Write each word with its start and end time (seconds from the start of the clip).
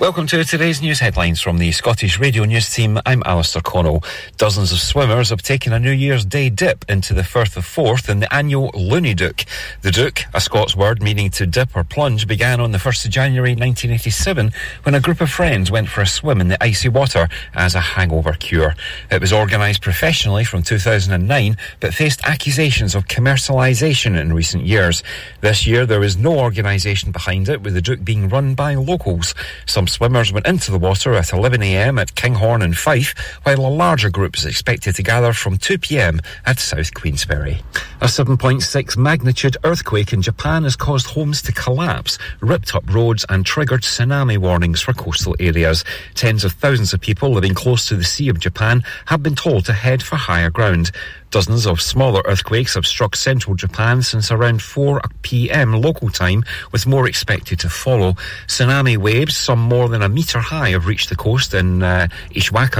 Welcome 0.00 0.26
to 0.28 0.42
today's 0.44 0.80
news 0.80 0.98
headlines 0.98 1.42
from 1.42 1.58
the 1.58 1.72
Scottish 1.72 2.18
Radio 2.18 2.44
News 2.44 2.72
team. 2.72 2.98
I'm 3.04 3.22
Alistair 3.26 3.60
Connell. 3.60 4.02
Dozens 4.38 4.72
of 4.72 4.78
swimmers 4.78 5.28
have 5.28 5.42
taken 5.42 5.74
a 5.74 5.78
New 5.78 5.90
Year's 5.92 6.24
Day 6.24 6.48
dip 6.48 6.86
into 6.88 7.12
the 7.12 7.22
Firth 7.22 7.54
of 7.54 7.66
Forth 7.66 8.08
in 8.08 8.20
the 8.20 8.34
annual 8.34 8.70
Looney 8.72 9.12
Dook. 9.12 9.44
The 9.82 9.90
Dook, 9.90 10.20
a 10.32 10.40
Scots 10.40 10.74
word 10.74 11.02
meaning 11.02 11.28
to 11.32 11.46
dip 11.46 11.76
or 11.76 11.84
plunge, 11.84 12.26
began 12.26 12.60
on 12.60 12.72
the 12.72 12.78
1st 12.78 13.04
of 13.04 13.10
January 13.10 13.50
1987 13.50 14.52
when 14.84 14.94
a 14.94 15.00
group 15.00 15.20
of 15.20 15.28
friends 15.28 15.70
went 15.70 15.90
for 15.90 16.00
a 16.00 16.06
swim 16.06 16.40
in 16.40 16.48
the 16.48 16.64
icy 16.64 16.88
water 16.88 17.28
as 17.52 17.74
a 17.74 17.80
hangover 17.80 18.32
cure. 18.32 18.74
It 19.10 19.20
was 19.20 19.34
organised 19.34 19.82
professionally 19.82 20.44
from 20.44 20.62
2009 20.62 21.58
but 21.78 21.92
faced 21.92 22.24
accusations 22.24 22.94
of 22.94 23.06
commercialisation 23.06 24.18
in 24.18 24.32
recent 24.32 24.64
years. 24.64 25.02
This 25.42 25.66
year 25.66 25.84
there 25.84 26.02
is 26.02 26.16
no 26.16 26.38
organisation 26.38 27.12
behind 27.12 27.50
it 27.50 27.60
with 27.60 27.74
the 27.74 27.82
Dook 27.82 28.02
being 28.02 28.30
run 28.30 28.54
by 28.54 28.76
locals. 28.76 29.34
Some 29.66 29.88
swimmers 29.90 30.32
went 30.32 30.46
into 30.46 30.70
the 30.70 30.78
water 30.78 31.14
at 31.14 31.26
11am 31.26 32.00
at 32.00 32.14
Kinghorn 32.14 32.62
and 32.62 32.76
Fife, 32.76 33.14
while 33.42 33.60
a 33.60 33.68
larger 33.68 34.08
group 34.08 34.36
is 34.36 34.46
expected 34.46 34.94
to 34.94 35.02
gather 35.02 35.32
from 35.32 35.58
2pm 35.58 36.24
at 36.46 36.58
South 36.58 36.94
Queensferry. 36.94 37.62
A 38.00 38.06
7.6 38.06 38.96
magnitude 38.96 39.56
earthquake 39.64 40.12
in 40.12 40.22
Japan 40.22 40.62
has 40.62 40.76
caused 40.76 41.08
homes 41.08 41.42
to 41.42 41.52
collapse, 41.52 42.18
ripped 42.40 42.74
up 42.74 42.88
roads 42.88 43.26
and 43.28 43.44
triggered 43.44 43.82
tsunami 43.82 44.38
warnings 44.38 44.80
for 44.80 44.92
coastal 44.92 45.36
areas. 45.40 45.84
Tens 46.14 46.44
of 46.44 46.52
thousands 46.52 46.94
of 46.94 47.00
people 47.00 47.30
living 47.32 47.54
close 47.54 47.88
to 47.88 47.96
the 47.96 48.04
Sea 48.04 48.28
of 48.28 48.38
Japan 48.38 48.84
have 49.06 49.22
been 49.22 49.34
told 49.34 49.64
to 49.66 49.72
head 49.72 50.02
for 50.02 50.16
higher 50.16 50.50
ground. 50.50 50.92
Dozens 51.30 51.64
of 51.64 51.80
smaller 51.80 52.22
earthquakes 52.24 52.74
have 52.74 52.86
struck 52.86 53.14
central 53.14 53.54
Japan 53.54 54.02
since 54.02 54.32
around 54.32 54.60
4 54.62 55.00
p.m. 55.22 55.72
local 55.74 56.08
time, 56.10 56.44
with 56.72 56.88
more 56.88 57.06
expected 57.06 57.60
to 57.60 57.68
follow. 57.68 58.14
Tsunami 58.48 58.96
waves, 58.96 59.36
some 59.36 59.60
more 59.60 59.88
than 59.88 60.02
a 60.02 60.08
metre 60.08 60.40
high, 60.40 60.70
have 60.70 60.86
reached 60.86 61.08
the 61.08 61.14
coast 61.14 61.54
in 61.54 61.84
uh, 61.84 62.08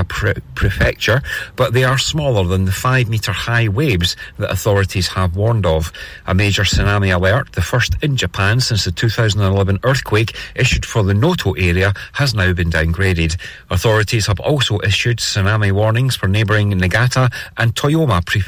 pre- 0.08 0.34
Prefecture, 0.56 1.22
but 1.54 1.72
they 1.72 1.84
are 1.84 1.96
smaller 1.96 2.44
than 2.44 2.64
the 2.64 2.72
5 2.72 3.08
metre 3.08 3.32
high 3.32 3.68
waves 3.68 4.16
that 4.38 4.50
authorities 4.50 5.06
have 5.08 5.36
warned 5.36 5.64
of. 5.64 5.92
A 6.26 6.34
major 6.34 6.62
tsunami 6.62 7.14
alert, 7.14 7.52
the 7.52 7.62
first 7.62 7.94
in 8.02 8.16
Japan 8.16 8.58
since 8.58 8.84
the 8.84 8.90
2011 8.90 9.78
earthquake 9.84 10.36
issued 10.56 10.84
for 10.84 11.04
the 11.04 11.14
Noto 11.14 11.52
area, 11.52 11.94
has 12.14 12.34
now 12.34 12.52
been 12.52 12.70
downgraded. 12.70 13.36
Authorities 13.70 14.26
have 14.26 14.40
also 14.40 14.80
issued 14.80 15.18
tsunami 15.18 15.70
warnings 15.70 16.16
for 16.16 16.26
neighbouring 16.26 16.70
Niigata 16.70 17.30
and 17.56 17.74
Toyama 17.74 18.20
prefectures, 18.26 18.39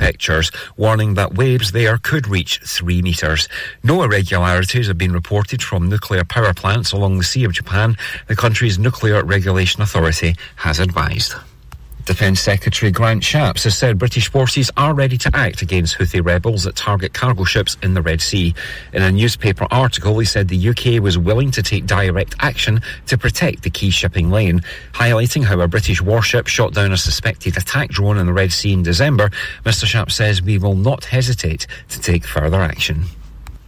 warning 0.77 1.15
that 1.15 1.35
waves 1.35 1.73
there 1.73 1.98
could 1.98 2.27
reach 2.27 2.61
three 2.65 3.03
metres. 3.03 3.48
No 3.83 4.03
irregularities 4.03 4.89
have 4.89 4.98
been 4.98 5.12
reported 5.12 5.62
from 5.62 5.89
nuclear 5.89 6.25
power 6.25 6.55
plants 6.55 6.93
along 6.93 7.19
the 7.19 7.25
Sea 7.25 7.45
of 7.45 7.53
Japan, 7.53 7.97
the 8.29 8.37
country's 8.37 8.79
Nuclear 8.79 9.25
Regulation 9.25 9.83
Authority 9.83 10.35
has 10.57 10.81
advised. 10.81 11.35
Defence 12.05 12.41
Secretary 12.41 12.91
Grant 12.91 13.22
Shapps 13.22 13.62
has 13.62 13.77
said 13.77 13.97
British 13.97 14.28
forces 14.28 14.72
are 14.77 14.92
ready 14.92 15.17
to 15.19 15.31
act 15.34 15.62
against 15.62 15.97
Houthi 15.97 16.25
rebels 16.25 16.64
that 16.64 16.75
target 16.75 17.14
cargo 17.14 17.45
ships 17.45 17.77
in 17.81 17.95
the 17.95 18.03
Red 18.03 18.20
Sea. 18.20 18.55
In 18.92 19.03
a 19.03 19.12
newspaper 19.12 19.69
article, 19.70 20.19
he 20.19 20.25
said 20.25 20.48
the 20.48 20.69
UK 20.69 21.00
was 21.00 21.17
willing 21.17 21.53
to 21.53 21.62
take 21.62 21.86
direct 21.86 22.34
action 22.41 22.80
to 23.06 23.17
protect 23.17 23.62
the 23.62 23.70
key 23.70 23.91
shipping 23.91 24.30
lane. 24.30 24.62
Highlighting 24.92 25.45
how 25.45 25.61
a 25.61 25.69
British 25.69 26.03
warship 26.03 26.48
shot 26.48 26.75
down 26.75 26.91
a 26.91 26.97
suspected 26.97 27.56
attack 27.56 27.91
drone 27.91 28.19
in 28.19 28.27
the 28.27 28.33
Red 28.33 28.53
Sea 28.53 28.73
in 28.73 28.83
December, 28.83 29.30
Mr 29.64 29.84
Shapps 29.84 30.12
says 30.12 30.42
we 30.42 30.58
will 30.58 30.75
not 30.75 31.05
hesitate 31.05 31.69
to 31.91 32.00
take 32.00 32.25
further 32.25 32.61
action. 32.61 33.05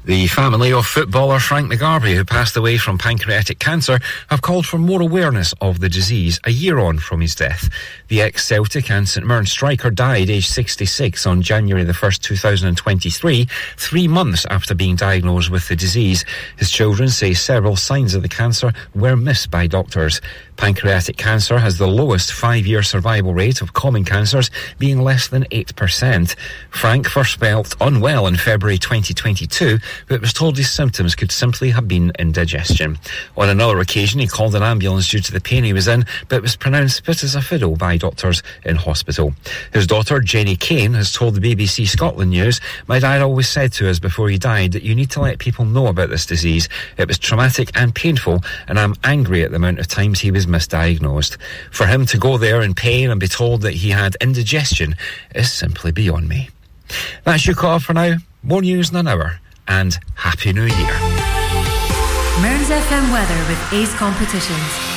The 0.06 0.26
family 0.26 0.70
of 0.70 0.84
footballer 0.84 1.38
Frank 1.38 1.72
McGarvey, 1.72 2.14
who 2.14 2.26
passed 2.26 2.58
away 2.58 2.76
from 2.76 2.98
pancreatic 2.98 3.58
cancer, 3.58 3.98
have 4.28 4.42
called 4.42 4.66
for 4.66 4.76
more 4.76 5.00
awareness 5.00 5.54
of 5.62 5.80
the 5.80 5.88
disease 5.88 6.38
a 6.44 6.50
year 6.50 6.78
on 6.78 6.98
from 6.98 7.22
his 7.22 7.34
death. 7.34 7.70
The 8.08 8.20
ex-Celtic 8.20 8.90
and 8.90 9.08
St 9.08 9.26
Mirren 9.26 9.46
striker 9.46 9.90
died 9.90 10.28
aged 10.28 10.50
66 10.50 11.24
on 11.26 11.40
January 11.40 11.84
the 11.84 11.94
1st, 11.94 12.20
2023, 12.20 13.48
three 13.78 14.06
months 14.06 14.44
after 14.50 14.74
being 14.74 14.94
diagnosed 14.94 15.50
with 15.50 15.68
the 15.68 15.76
disease. 15.76 16.26
His 16.58 16.70
children 16.70 17.08
say 17.08 17.32
several 17.32 17.74
signs 17.74 18.12
of 18.14 18.20
the 18.20 18.28
cancer 18.28 18.74
were 18.94 19.16
missed 19.16 19.50
by 19.50 19.66
doctors. 19.66 20.20
Pancreatic 20.58 21.16
cancer 21.16 21.58
has 21.58 21.78
the 21.78 21.88
lowest 21.88 22.30
five-year 22.30 22.82
survival 22.82 23.32
rate 23.32 23.62
of 23.62 23.72
common 23.72 24.04
cancers, 24.04 24.50
being 24.78 25.00
less 25.00 25.28
than 25.28 25.44
8%. 25.44 26.36
Frank 26.68 27.08
first 27.08 27.40
felt 27.40 27.74
unwell 27.80 28.26
in 28.26 28.36
February 28.36 28.76
2022, 28.76 29.78
but 30.08 30.20
was 30.20 30.32
told 30.32 30.56
his 30.56 30.70
symptoms 30.70 31.14
could 31.14 31.32
simply 31.32 31.70
have 31.70 31.88
been 31.88 32.12
indigestion. 32.18 32.98
On 33.36 33.48
another 33.48 33.78
occasion, 33.80 34.20
he 34.20 34.26
called 34.26 34.54
an 34.54 34.62
ambulance 34.62 35.08
due 35.08 35.20
to 35.20 35.32
the 35.32 35.40
pain 35.40 35.64
he 35.64 35.72
was 35.72 35.88
in, 35.88 36.04
but 36.28 36.42
was 36.42 36.56
pronounced 36.56 37.04
fit 37.04 37.22
as 37.22 37.34
a 37.34 37.42
fiddle 37.42 37.76
by 37.76 37.96
doctors 37.96 38.42
in 38.64 38.76
hospital. 38.76 39.34
His 39.72 39.86
daughter, 39.86 40.20
Jenny 40.20 40.56
Kane, 40.56 40.94
has 40.94 41.12
told 41.12 41.34
the 41.34 41.54
BBC 41.54 41.86
Scotland 41.86 42.30
News, 42.30 42.60
My 42.86 42.98
dad 42.98 43.22
always 43.22 43.48
said 43.48 43.72
to 43.74 43.88
us 43.88 43.98
before 43.98 44.28
he 44.28 44.38
died 44.38 44.72
that 44.72 44.82
you 44.82 44.94
need 44.94 45.10
to 45.10 45.20
let 45.20 45.38
people 45.38 45.64
know 45.64 45.86
about 45.86 46.10
this 46.10 46.26
disease. 46.26 46.68
It 46.96 47.08
was 47.08 47.18
traumatic 47.18 47.70
and 47.74 47.94
painful, 47.94 48.40
and 48.68 48.78
I'm 48.78 48.94
angry 49.04 49.42
at 49.42 49.50
the 49.50 49.56
amount 49.56 49.78
of 49.78 49.88
times 49.88 50.20
he 50.20 50.30
was 50.30 50.46
misdiagnosed. 50.46 51.36
For 51.70 51.86
him 51.86 52.06
to 52.06 52.18
go 52.18 52.38
there 52.38 52.62
in 52.62 52.74
pain 52.74 53.10
and 53.10 53.20
be 53.20 53.28
told 53.28 53.62
that 53.62 53.74
he 53.74 53.90
had 53.90 54.16
indigestion 54.20 54.96
is 55.34 55.52
simply 55.52 55.92
beyond 55.92 56.28
me. 56.28 56.50
That's 57.24 57.46
your 57.46 57.56
call 57.56 57.78
for 57.78 57.94
now. 57.94 58.16
More 58.42 58.60
news 58.60 58.90
in 58.90 58.96
an 58.96 59.08
hour, 59.08 59.40
and 59.68 59.98
Happy 60.14 60.52
New 60.52 60.62
Year. 60.66 60.94
Mearns 62.40 62.68
FM 62.68 63.12
weather 63.12 63.48
with 63.48 63.72
Ace 63.72 63.94
Competitions. 63.94 64.93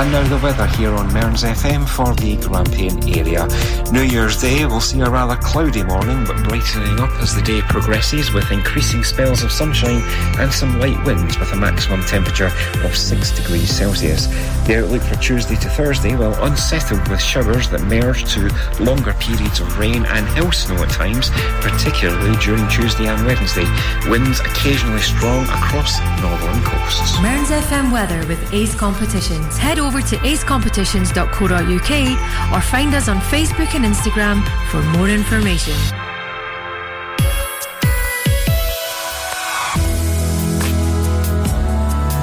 And 0.00 0.12
now 0.12 0.26
the 0.28 0.42
weather 0.42 0.66
here 0.78 0.94
on 0.94 1.12
Mearns 1.12 1.42
FM 1.42 1.86
for 1.86 2.14
the 2.14 2.34
Grampian 2.36 3.06
area. 3.06 3.46
New 3.92 4.00
Year's 4.00 4.40
Day 4.40 4.64
will 4.64 4.80
see 4.80 4.98
a 5.00 5.10
rather 5.10 5.36
cloudy 5.36 5.82
morning 5.82 6.24
but 6.24 6.42
brightening 6.48 6.98
up 6.98 7.10
as 7.20 7.34
the 7.34 7.42
day 7.42 7.60
progresses 7.60 8.32
with 8.32 8.50
increasing 8.50 9.04
spells 9.04 9.42
of 9.42 9.52
sunshine 9.52 10.00
and 10.40 10.50
some 10.50 10.80
light 10.80 10.96
winds 11.04 11.38
with 11.38 11.52
a 11.52 11.56
maximum 11.56 12.00
temperature 12.04 12.50
of 12.82 12.96
6 12.96 13.30
degrees 13.32 13.68
Celsius. 13.68 14.26
The 14.66 14.82
outlook 14.82 15.02
for 15.02 15.16
Tuesday 15.16 15.56
to 15.56 15.68
Thursday, 15.68 16.16
well, 16.16 16.32
unsettled 16.46 17.06
with 17.08 17.20
showers 17.20 17.68
that 17.68 17.82
merge 17.82 18.24
to 18.32 18.48
longer 18.82 19.12
periods 19.20 19.60
of 19.60 19.78
rain 19.78 20.06
and 20.06 20.26
hill 20.28 20.50
snow 20.50 20.76
at 20.76 20.88
times, 20.88 21.28
particularly 21.60 22.38
during 22.38 22.66
Tuesday 22.68 23.06
and 23.06 23.26
Wednesday. 23.26 23.68
Winds 24.08 24.40
occasionally 24.40 25.02
strong 25.02 25.44
across 25.44 26.00
northern 26.22 26.62
coasts. 26.64 27.20
Mearns 27.20 27.50
FM 27.50 27.92
weather 27.92 28.26
with 28.28 28.40
Ace 28.54 28.74
Competitions. 28.74 29.58
Head 29.58 29.78
over 29.78 29.89
to 29.98 30.16
acecompetitions.co.uk 30.18 32.52
or 32.52 32.60
find 32.60 32.94
us 32.94 33.08
on 33.08 33.18
Facebook 33.18 33.74
and 33.74 33.84
Instagram 33.84 34.40
for 34.70 34.80
more 34.96 35.08
information. 35.08 35.74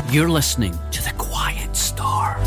You're 0.10 0.30
listening 0.30 0.80
to 0.92 1.04
The 1.04 1.12
Quiet 1.18 1.76
Storm. 1.76 2.38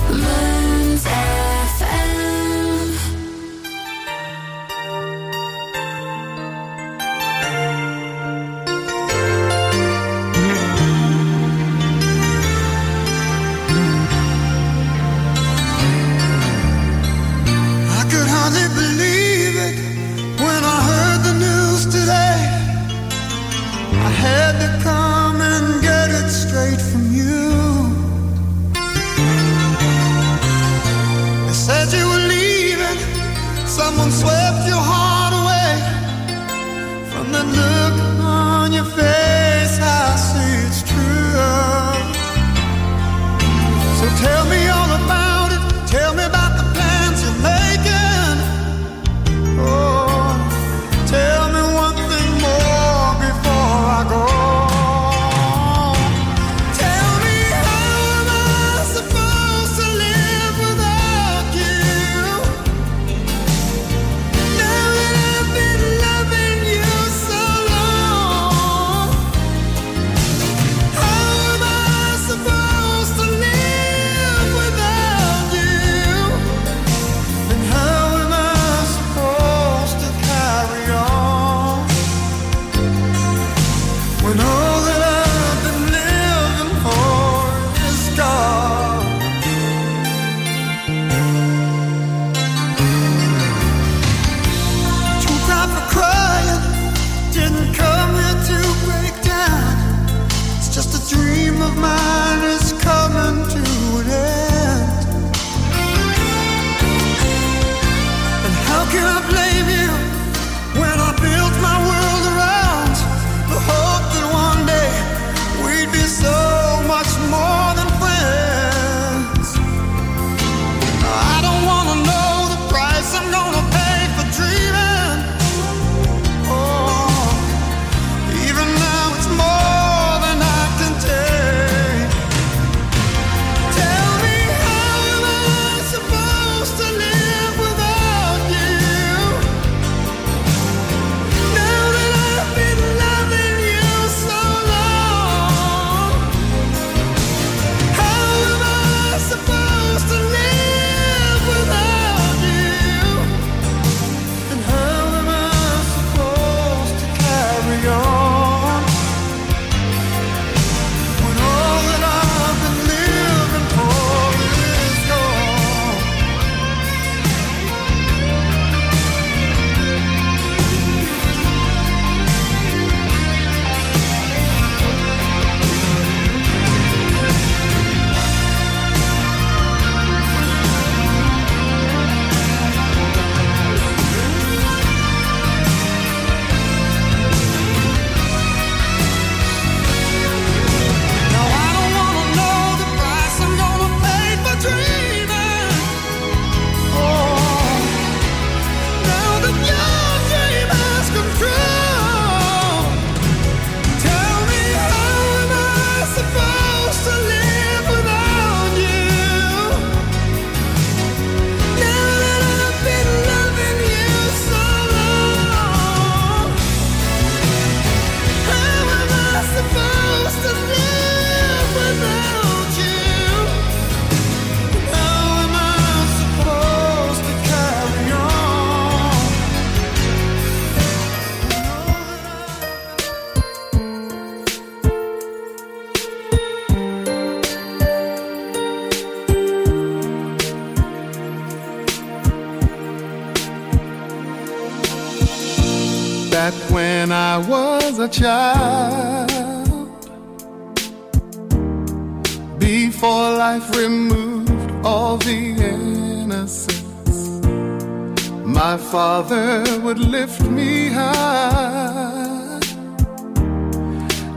lift 260.20 260.42
me 260.50 260.88
high 260.88 262.60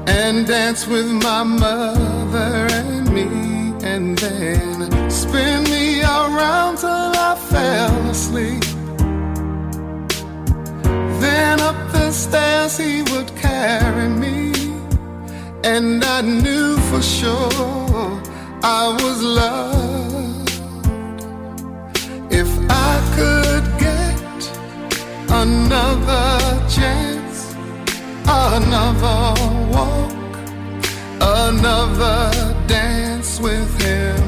and 0.07 0.47
dance 0.47 0.87
with 0.87 1.09
my 1.27 1.43
mother 1.43 2.53
and 2.79 3.11
me, 3.17 3.27
and 3.91 4.17
then 4.17 5.11
spin 5.11 5.63
me 5.75 6.01
around 6.01 6.77
till 6.77 7.11
I 7.29 7.35
fell 7.51 7.97
asleep. 8.15 8.63
Then 11.23 11.59
up 11.69 11.79
the 11.91 12.11
stairs 12.11 12.77
he 12.77 13.01
would 13.11 13.29
carry 13.35 14.07
me, 14.23 14.37
and 15.65 16.01
I 16.17 16.21
knew 16.21 16.77
for 16.89 17.01
sure 17.01 18.05
I 18.79 18.83
was 19.03 19.17
loved. 19.21 20.49
If 22.41 22.49
I 22.69 22.93
could 23.15 23.42
another 25.53 26.67
chance, 26.67 27.53
another 28.25 29.19
walk, 29.73 30.11
another 31.21 32.21
dance 32.67 33.39
with 33.39 33.69
him. 33.81 34.23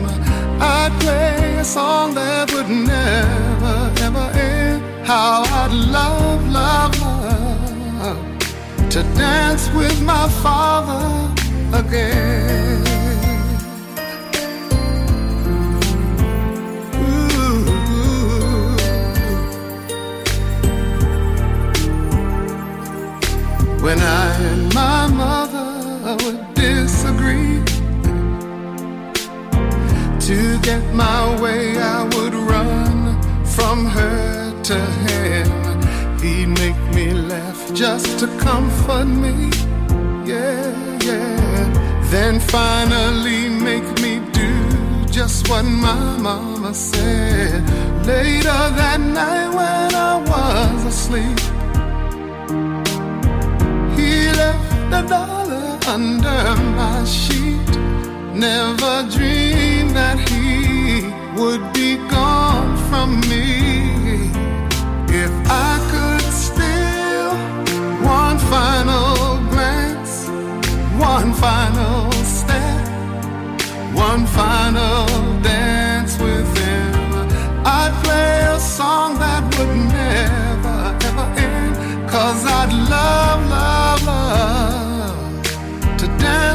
I'd 0.62 0.94
play 1.00 1.58
a 1.58 1.64
song 1.64 2.14
that 2.16 2.52
would 2.54 2.70
never 2.70 3.78
ever 4.08 4.28
end. 4.38 4.82
How 5.06 5.44
I'd 5.62 5.74
love, 5.98 6.42
love, 6.60 6.94
love 7.02 8.24
to 8.94 9.02
dance 9.18 9.70
with 9.80 9.98
my 10.02 10.28
father 10.44 11.06
again. 11.82 12.65
When 23.86 24.00
I 24.00 24.34
and 24.52 24.74
my 24.74 25.06
mother 25.06 26.18
would 26.24 26.56
disagree, 26.56 27.62
to 30.22 30.60
get 30.64 30.84
my 30.96 31.40
way, 31.40 31.78
I 31.78 32.02
would 32.16 32.34
run 32.34 33.22
from 33.46 33.86
her 33.86 34.64
to 34.64 34.80
him. 35.06 36.20
He'd 36.20 36.48
make 36.48 36.82
me 36.96 37.14
laugh 37.14 37.72
just 37.76 38.18
to 38.22 38.28
comfort 38.40 39.06
me. 39.06 39.52
Yeah, 40.26 40.98
yeah. 41.04 42.02
Then 42.10 42.40
finally 42.40 43.50
make 43.50 43.88
me 44.02 44.20
do 44.32 45.06
just 45.12 45.48
what 45.48 45.62
my 45.62 46.18
mama 46.18 46.74
said. 46.74 47.62
Later 48.04 48.62
that 48.80 49.00
night 49.00 49.50
when 49.50 49.94
I 49.94 50.16
was 50.32 50.86
asleep. 50.86 51.55
dollar 55.08 55.78
under 55.88 56.56
my 56.76 57.04
sheet. 57.06 57.74
Never 58.34 59.08
dreamed 59.10 59.96
that 59.96 60.18
he 60.30 61.12
would 61.40 61.64
be 61.74 61.98
gone 62.10 62.76
from 62.90 63.20
me. 63.30 64.32
If 65.24 65.32
I 65.48 65.74
could 65.92 66.28
steal 66.44 67.32
one 68.04 68.38
final 68.54 69.40
glance, 69.52 70.28
one 70.98 71.34
final 71.34 72.12
step, 72.24 72.88
one 73.94 74.26
final 74.28 75.06
dance 75.42 76.18
with 76.20 76.48
him, 76.58 76.94
I'd 77.66 77.94
play 78.04 78.40
a 78.56 78.60
song 78.60 79.18
that 79.20 79.44
would 79.58 79.76
never 80.00 80.80
ever 81.08 81.28
end. 81.40 82.10
Cause 82.10 82.46
I'd 82.46 82.74
love 82.90 83.55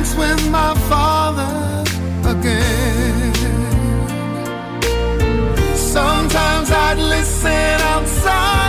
dance 0.01 0.17
with 0.17 0.51
my 0.51 0.75
father 0.89 1.85
again. 2.31 3.35
Sometimes 5.75 6.71
I'd 6.71 6.99
listen 6.99 7.81
outside. 7.81 8.60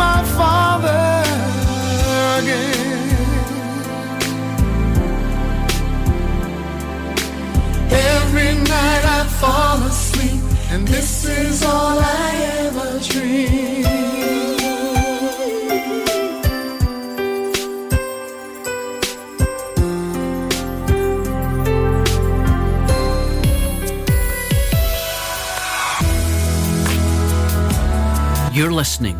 my 0.00 0.22
father 0.38 1.04
again. 2.38 2.80
Every 8.14 8.52
night 8.74 9.04
I 9.18 9.20
fall 9.40 9.78
asleep, 9.92 10.42
and 10.72 10.88
this 10.88 11.10
is 11.26 11.62
all 11.62 11.98
I 11.98 12.30
ever 12.64 12.90
dream. 13.12 13.80
You're 28.52 28.72
listening 28.72 29.18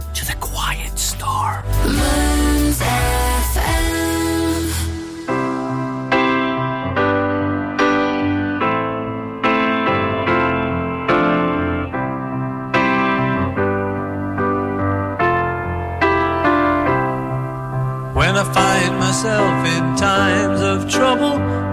myself 19.23 19.67
in 19.67 19.97
times 19.97 20.63
of 20.63 20.91
trouble. 20.91 21.70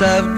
I've 0.00 0.31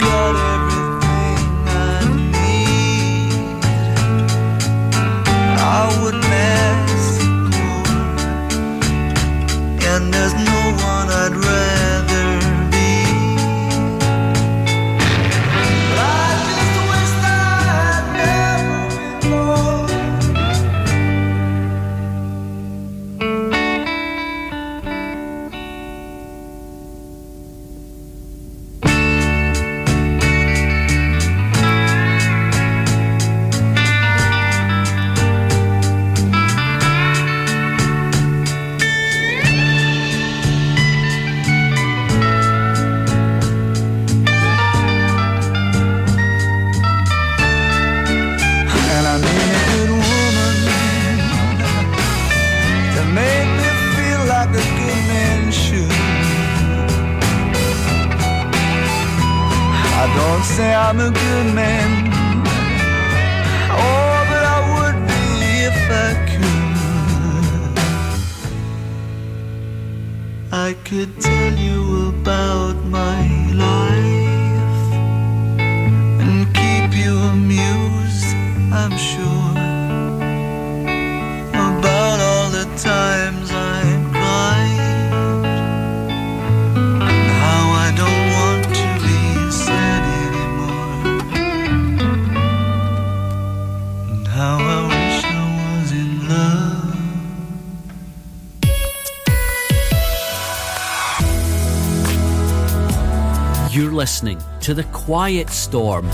to 104.64 104.72
The 104.72 104.84
Quiet 104.84 105.50
Storm. 105.50 106.10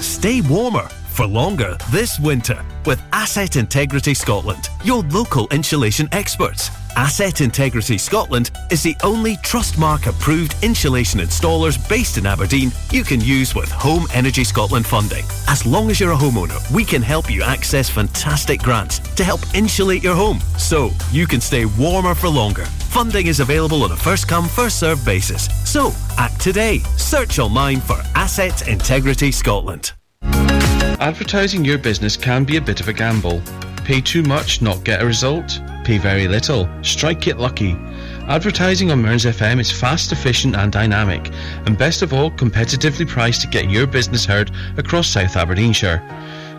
Stay 0.00 0.40
warmer 0.42 0.88
for 1.10 1.26
longer 1.26 1.76
this 1.90 2.20
winter 2.20 2.64
with 2.86 3.02
Asset 3.12 3.56
Integrity 3.56 4.14
Scotland, 4.14 4.68
your 4.84 5.02
local 5.10 5.48
insulation 5.48 6.08
experts. 6.12 6.70
Asset 6.94 7.40
Integrity 7.40 7.98
Scotland 7.98 8.52
is 8.70 8.84
the 8.84 8.94
only 9.02 9.34
Trustmark 9.38 10.06
approved 10.06 10.54
insulation 10.62 11.18
installers 11.18 11.76
based 11.88 12.16
in 12.16 12.24
Aberdeen 12.24 12.70
you 12.92 13.02
can 13.02 13.20
use 13.20 13.52
with 13.52 13.72
Home 13.72 14.06
Energy 14.14 14.44
Scotland 14.44 14.86
funding. 14.86 15.24
As 15.48 15.66
long 15.66 15.90
as 15.90 15.98
you're 15.98 16.12
a 16.12 16.16
homeowner, 16.16 16.60
we 16.72 16.84
can 16.84 17.02
help 17.02 17.28
you 17.28 17.42
access 17.42 17.90
fantastic 17.90 18.62
grants 18.62 19.00
to 19.16 19.24
help 19.24 19.40
insulate 19.56 20.04
your 20.04 20.14
home 20.14 20.38
so 20.56 20.90
you 21.10 21.26
can 21.26 21.40
stay 21.40 21.64
warmer 21.64 22.14
for 22.14 22.28
longer. 22.28 22.66
Funding 22.94 23.26
is 23.26 23.40
available 23.40 23.82
on 23.82 23.90
a 23.90 23.96
first 23.96 24.28
come, 24.28 24.46
first 24.46 24.78
served 24.78 25.04
basis. 25.04 25.48
So 25.68 25.92
act 26.16 26.40
today. 26.40 26.78
Search 26.96 27.40
online 27.40 27.80
for 27.80 27.96
Asset 28.14 28.68
Integrity 28.68 29.32
Scotland. 29.32 29.94
Advertising 30.22 31.64
your 31.64 31.76
business 31.76 32.16
can 32.16 32.44
be 32.44 32.56
a 32.56 32.60
bit 32.60 32.80
of 32.80 32.86
a 32.86 32.92
gamble. 32.92 33.42
Pay 33.78 34.00
too 34.00 34.22
much, 34.22 34.62
not 34.62 34.84
get 34.84 35.02
a 35.02 35.06
result. 35.06 35.60
Pay 35.82 35.98
very 35.98 36.28
little, 36.28 36.68
strike 36.82 37.26
it 37.26 37.38
lucky. 37.38 37.72
Advertising 38.28 38.92
on 38.92 39.02
Mearns 39.02 39.24
FM 39.24 39.58
is 39.58 39.72
fast, 39.72 40.12
efficient, 40.12 40.54
and 40.54 40.70
dynamic, 40.70 41.32
and 41.66 41.76
best 41.76 42.00
of 42.00 42.12
all, 42.12 42.30
competitively 42.30 43.08
priced 43.08 43.40
to 43.40 43.48
get 43.48 43.68
your 43.68 43.88
business 43.88 44.24
heard 44.24 44.52
across 44.76 45.08
South 45.08 45.34
Aberdeenshire. 45.34 46.00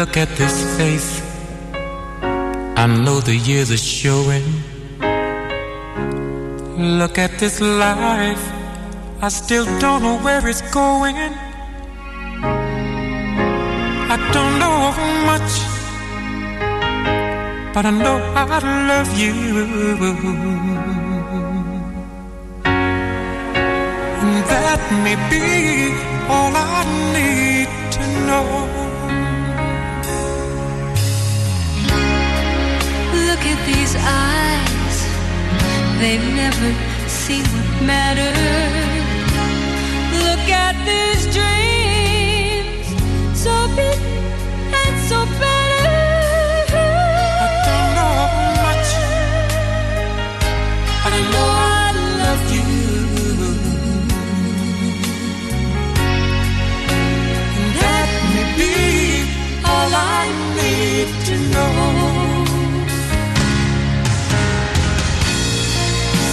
Look 0.00 0.16
at 0.16 0.30
this 0.38 0.56
face. 0.78 1.20
I 2.82 2.86
know 2.86 3.20
the 3.20 3.36
years 3.36 3.70
are 3.70 3.76
showing. 3.76 4.46
Look 6.98 7.18
at 7.18 7.38
this 7.38 7.60
life. 7.60 8.42
I 9.20 9.28
still 9.28 9.66
don't 9.78 10.02
know 10.02 10.16
where 10.24 10.48
it's 10.48 10.62
going. 10.72 11.16
I 14.14 14.16
don't 14.32 14.54
know 14.62 14.80
much, 15.30 15.52
but 17.74 17.84
I 17.84 17.90
know 17.90 18.16
I 18.34 18.44
love 18.88 19.10
you. 19.22 19.34
And 24.22 24.36
that 24.52 24.82
may 25.04 25.16
be 25.28 25.92
all 26.32 26.52
I 26.56 26.84
need 27.12 27.68
to 27.92 28.02
know. 28.26 28.79
These 33.74 33.94
eyes, 33.96 34.96
they've 36.00 36.28
never 36.42 36.68
seen 37.06 37.44
what 37.54 37.70
matters. 37.92 38.34
Look 40.22 40.44
at 40.66 40.74
these 40.88 41.22
dreams, 41.36 42.86
so 43.44 43.54
big 43.76 43.98
and 44.80 44.94
so 45.10 45.18
better. 45.42 46.02
I 47.44 47.48
don't 47.66 47.90
know 47.98 48.18
much, 48.64 48.90
but 51.02 51.12
I 51.18 51.22
know 51.32 51.48
I 51.78 51.88
love 52.22 52.42
you. 52.56 52.68
And 57.60 57.70
that 57.80 58.08
may 58.34 58.46
be 58.58 58.72
all 59.70 59.90
I 60.18 60.24
need 60.58 61.08
to 61.28 61.34
know. 61.52 61.99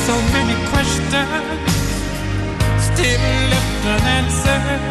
So 0.08 0.16
many 0.32 0.56
questions 0.72 1.12
still 2.80 3.26
left 3.52 3.86
unanswered. 3.96 4.82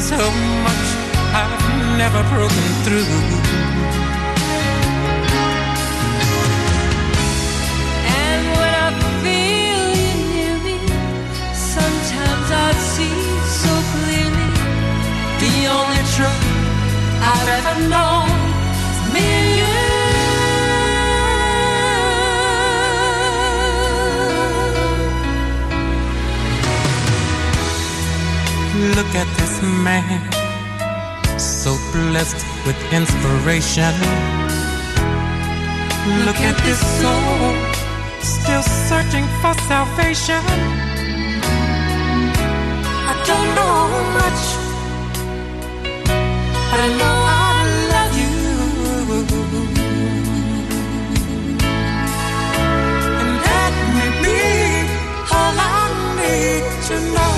So 0.00 0.16
much 0.64 0.86
I've 1.36 1.56
never 2.00 2.22
broken 2.32 2.66
through. 2.84 3.12
And 8.24 8.42
when 8.56 8.72
I 8.86 8.88
feel 9.20 9.84
you 10.00 10.12
near 10.32 10.56
me, 10.66 10.76
sometimes 11.52 12.48
I 12.50 12.72
see 12.94 13.18
so 13.62 13.72
clearly 13.92 14.50
the 15.42 15.54
only 15.76 16.02
truth 16.16 16.42
I've 17.20 17.48
ever 17.58 17.88
known 17.90 18.41
Look 28.82 29.14
at 29.14 29.28
this 29.38 29.62
man, 29.62 30.20
so 31.38 31.78
blessed 31.92 32.44
with 32.66 32.76
inspiration. 32.92 33.94
Look 36.26 36.40
at 36.42 36.56
this 36.66 36.80
soul, 36.98 37.54
still 38.20 38.62
searching 38.88 39.26
for 39.40 39.54
salvation. 39.70 40.42
I 43.10 43.14
don't 43.28 43.50
know 43.54 43.78
much, 44.18 44.42
but 46.70 46.80
I 46.80 46.88
know 46.98 47.16
I 47.30 47.62
love 47.94 48.14
you. 48.18 48.34
And 53.20 53.32
that 53.46 53.72
may 53.94 54.10
be 54.24 54.38
all 55.30 55.56
I 55.56 55.86
need 56.18 56.64
to 56.88 56.96
know. 57.14 57.31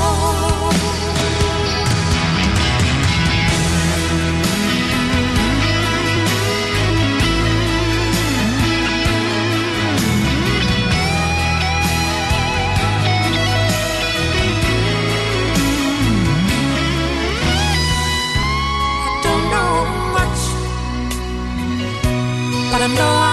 But 22.86 23.00
I 23.00 23.23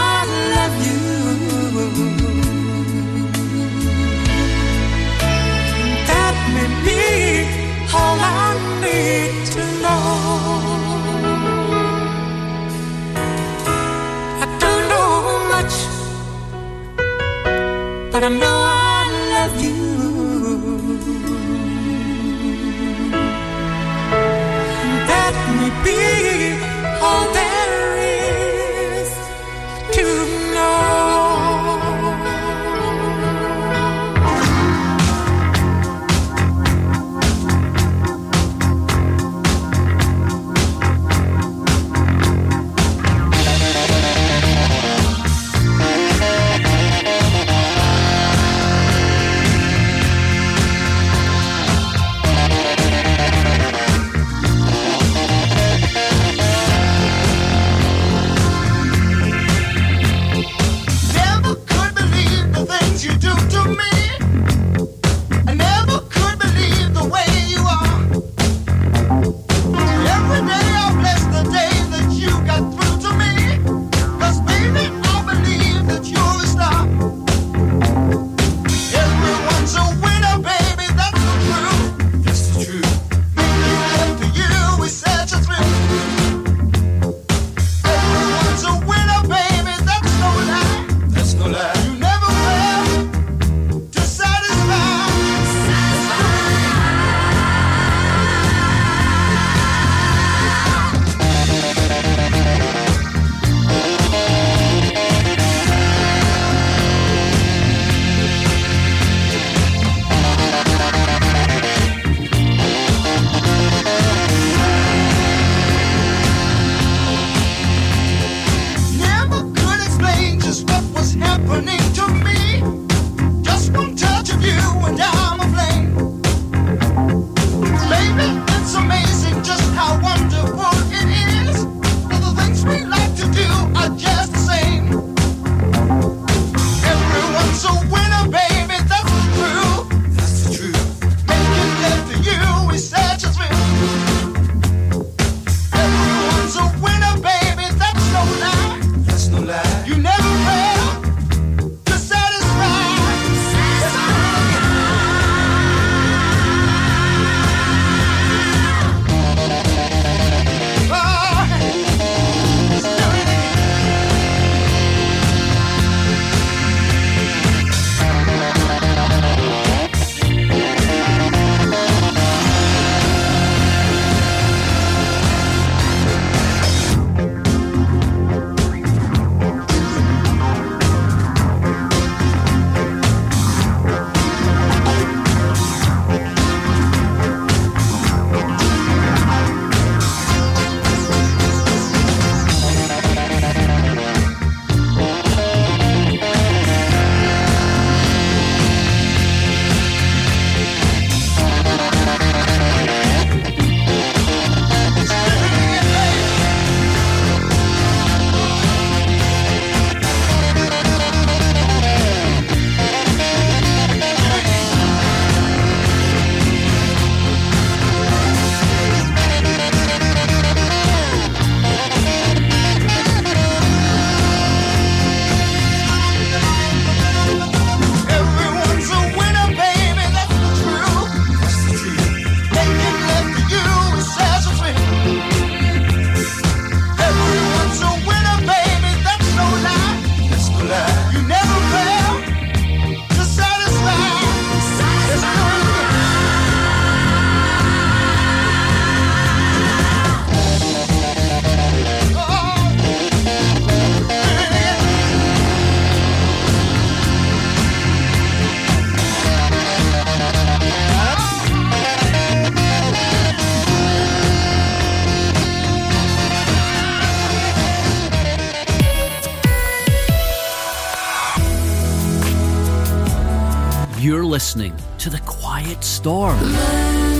listening 274.41 274.75
to 274.97 275.08
The 275.12 275.19
Quiet 275.19 275.84
Storm. 275.84 277.11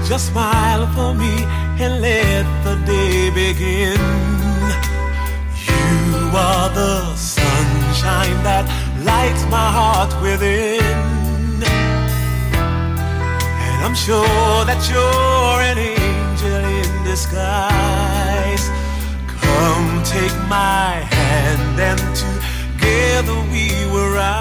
Just 0.08 0.28
smile 0.28 0.88
for 0.94 1.14
me 1.14 1.44
and 1.84 2.00
let 2.00 2.46
the 2.64 2.76
day 2.86 3.30
begin. 3.32 3.99
lights 9.20 9.44
my 9.58 9.70
heart 9.80 10.12
within. 10.22 10.82
And 13.66 13.80
I'm 13.86 13.98
sure 14.08 14.60
that 14.70 14.82
you're 14.90 15.60
an 15.72 15.80
angel 15.96 16.64
in 16.80 16.92
disguise. 17.12 18.66
Come 19.44 19.90
take 20.16 20.38
my 20.62 20.92
hand, 21.16 21.76
and 21.90 22.02
together 22.24 23.38
we 23.54 23.66
will 23.92 24.12
rise. 24.16 24.39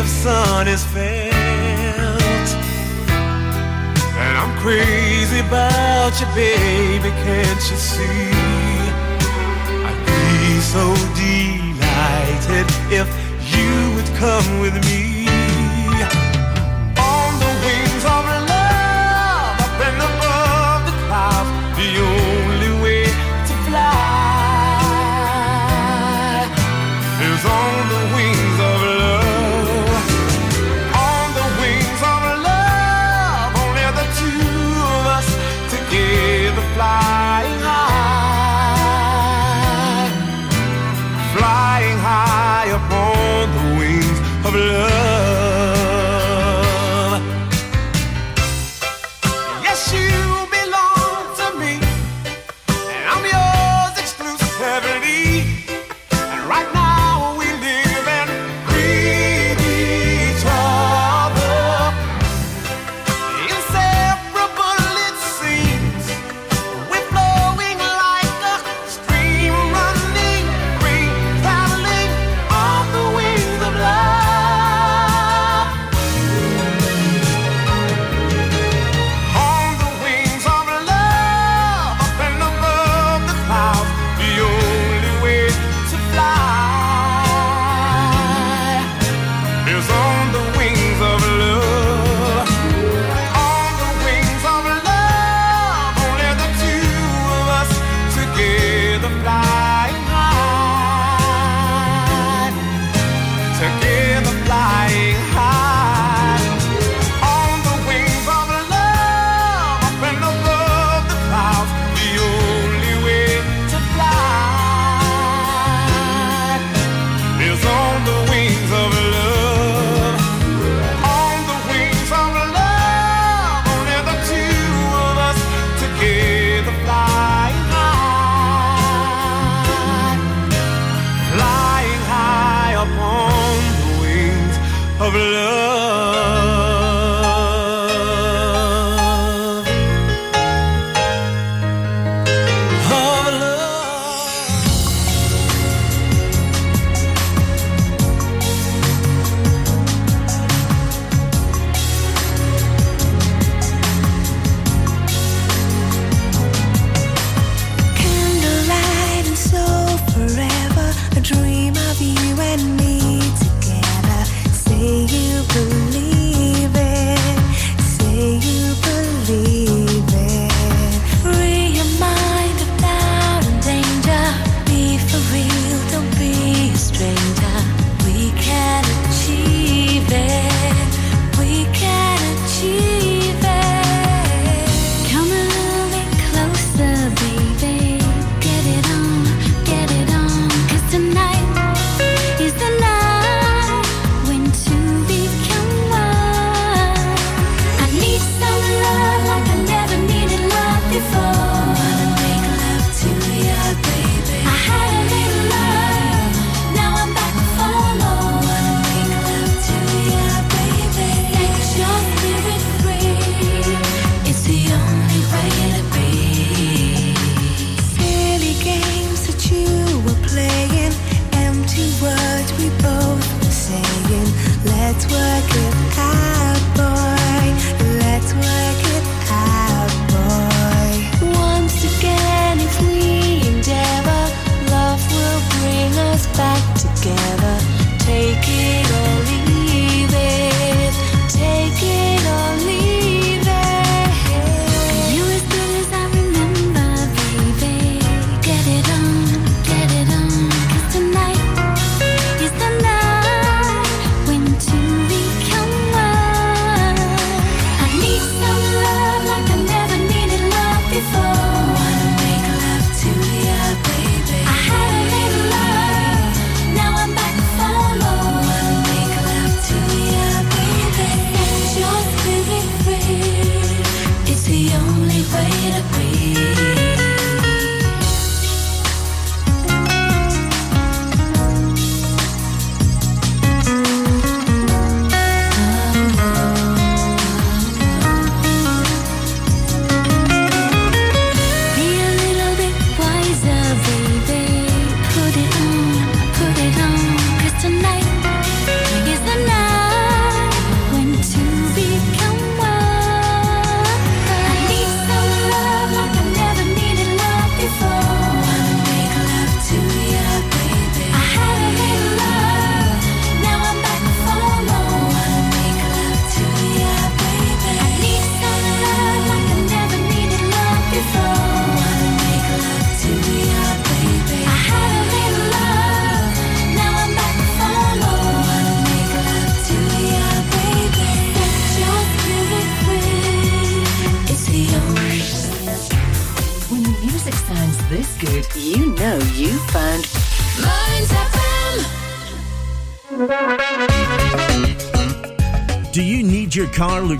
of 0.00 0.08
sun 0.08 0.66
is 0.66 0.82
felt. 0.84 2.48
And 4.16 4.34
I'm 4.42 4.58
crazy 4.60 5.40
about 5.40 6.18
you, 6.18 6.26
baby, 6.34 7.10
can't 7.24 7.62
you 7.70 7.76
see? 7.76 8.30
I'd 9.86 10.00
be 10.06 10.60
so 10.74 10.84
delighted 11.20 12.66
if 12.90 13.08
you 13.52 13.94
would 13.94 14.10
come 14.16 14.60
with 14.60 14.74
me. 14.86 15.09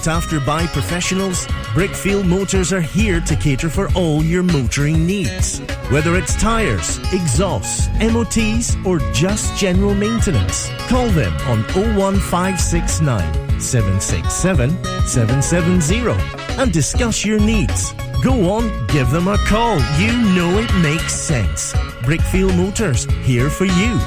Looked 0.01 0.09
after 0.09 0.41
by 0.41 0.67
professionals? 0.69 1.47
Brickfield 1.75 2.27
Motors 2.27 2.73
are 2.73 2.81
here 2.81 3.21
to 3.21 3.37
cater 3.37 3.69
for 3.69 3.93
all 3.93 4.25
your 4.25 4.43
motoring 4.43 5.05
needs. 5.05 5.59
Whether 5.91 6.17
it's 6.17 6.35
tyres, 6.41 6.97
exhausts, 7.13 7.89
MOTs, 8.01 8.77
or 8.87 8.99
just 9.13 9.55
general 9.59 9.95
maintenance, 9.95 10.71
call 10.89 11.07
them 11.09 11.35
on 11.49 11.65
01569 11.75 13.61
767 13.61 14.71
770 15.07 16.63
and 16.63 16.73
discuss 16.73 17.23
your 17.23 17.39
needs. 17.39 17.93
Go 18.25 18.51
on, 18.51 18.87
give 18.87 19.11
them 19.11 19.29
a 19.29 19.37
call. 19.45 19.77
You 19.99 20.13
know 20.35 20.59
it 20.61 20.73
makes 20.81 21.13
sense. 21.13 21.75
Brickfield 22.07 22.57
Motors, 22.57 23.05
here 23.23 23.51
for 23.51 23.67
you. 23.67 23.99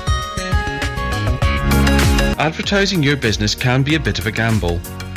Advertising 2.39 3.03
your 3.03 3.15
business 3.15 3.53
can 3.53 3.83
be 3.83 3.93
a 3.93 3.99
bit 3.99 4.17
of 4.17 4.25
a 4.25 4.31
gamble. 4.31 4.81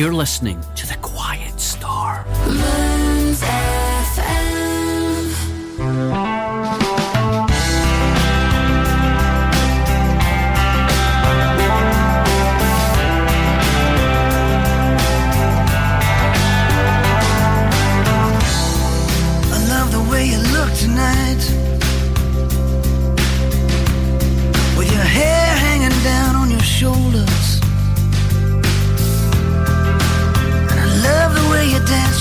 You're 0.00 0.14
listening 0.14 0.58
to 0.76 0.86
The 0.86 0.94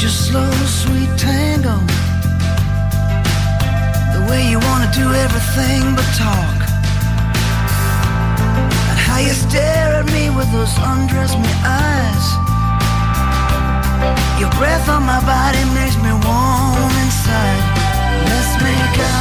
your 0.10 0.16
slow, 0.16 0.51
sweet 0.66 1.12
tango. 1.18 1.78
The 4.16 4.22
way 4.30 4.49
you 4.49 4.57
want 4.57 4.82
to 4.86 4.91
do 4.99 5.05
everything 5.26 5.84
but 5.95 6.10
talk. 6.18 6.60
And 8.89 8.99
how 9.05 9.20
you 9.20 9.34
stare 9.34 10.01
at 10.01 10.05
me 10.07 10.30
with 10.32 10.49
those 10.51 10.74
undress 10.91 11.34
me 11.45 11.51
eyes. 11.62 12.26
Your 14.39 14.51
breath 14.57 14.89
on 14.89 15.03
my 15.03 15.22
body 15.34 15.64
makes 15.78 15.97
me 15.97 16.12
warm 16.26 16.91
inside. 17.05 17.64
Let's 18.30 18.53
make 18.64 18.99
out. 19.05 19.19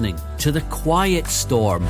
Listening 0.00 0.38
to 0.38 0.50
The 0.50 0.62
Quiet 0.62 1.26
Storm. 1.26 1.86